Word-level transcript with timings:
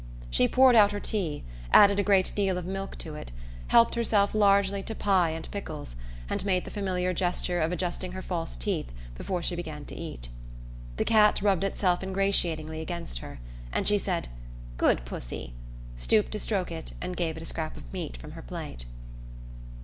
She 0.31 0.47
poured 0.47 0.75
out 0.75 0.93
her 0.93 0.99
tea, 0.99 1.43
added 1.71 1.99
a 1.99 2.03
great 2.03 2.31
deal 2.35 2.57
of 2.57 2.65
milk 2.65 2.97
to 2.97 3.13
it, 3.13 3.31
helped 3.67 3.93
herself 3.93 4.33
largely 4.33 4.81
to 4.81 4.95
pie 4.95 5.29
and 5.29 5.47
pickles, 5.51 5.95
and 6.27 6.43
made 6.43 6.65
the 6.65 6.71
familiar 6.71 7.13
gesture 7.13 7.59
of 7.61 7.71
adjusting 7.71 8.13
her 8.13 8.23
false 8.23 8.55
teeth 8.55 8.91
before 9.13 9.43
she 9.43 9.55
began 9.55 9.85
to 9.85 9.95
eat. 9.95 10.29
The 10.97 11.05
cat 11.05 11.43
rubbed 11.43 11.63
itself 11.63 12.01
ingratiatingly 12.01 12.81
against 12.81 13.19
her, 13.19 13.39
and 13.71 13.87
she 13.87 13.99
said 13.99 14.27
"Good 14.77 15.05
Pussy," 15.05 15.53
stooped 15.95 16.31
to 16.31 16.39
stroke 16.39 16.71
it 16.71 16.93
and 16.99 17.15
gave 17.15 17.37
it 17.37 17.43
a 17.43 17.45
scrap 17.45 17.77
of 17.77 17.83
meat 17.93 18.17
from 18.17 18.31
her 18.31 18.41
plate. 18.41 18.85